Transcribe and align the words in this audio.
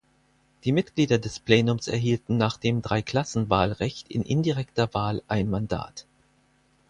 Die 0.63 0.71
Mitglieder 0.71 1.19
des 1.19 1.39
Plenums 1.39 1.87
erhielten 1.87 2.35
nach 2.35 2.57
dem 2.57 2.81
Dreiklassenwahlrecht 2.81 4.07
in 4.09 4.23
indirekter 4.23 4.91
Wahl 4.95 5.21
ein 5.27 5.47
Mandat. 5.47 6.07